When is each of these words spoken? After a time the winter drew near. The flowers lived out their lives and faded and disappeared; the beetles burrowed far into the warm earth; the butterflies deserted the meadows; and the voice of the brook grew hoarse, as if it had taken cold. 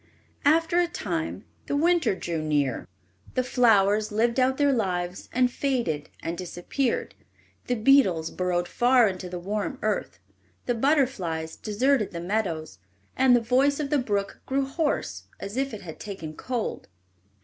After 0.45 0.79
a 0.79 0.87
time 0.87 1.45
the 1.67 1.75
winter 1.77 2.15
drew 2.15 2.41
near. 2.41 2.87
The 3.35 3.43
flowers 3.43 4.11
lived 4.11 4.39
out 4.39 4.57
their 4.57 4.71
lives 4.73 5.29
and 5.31 5.51
faded 5.51 6.09
and 6.23 6.35
disappeared; 6.35 7.13
the 7.67 7.75
beetles 7.75 8.31
burrowed 8.31 8.67
far 8.67 9.07
into 9.07 9.29
the 9.29 9.37
warm 9.37 9.77
earth; 9.83 10.17
the 10.65 10.73
butterflies 10.73 11.55
deserted 11.55 12.13
the 12.13 12.19
meadows; 12.19 12.79
and 13.15 13.35
the 13.35 13.41
voice 13.41 13.79
of 13.79 13.91
the 13.91 13.99
brook 13.99 14.41
grew 14.47 14.65
hoarse, 14.65 15.25
as 15.39 15.55
if 15.55 15.71
it 15.71 15.81
had 15.83 15.99
taken 15.99 16.33
cold. 16.33 16.87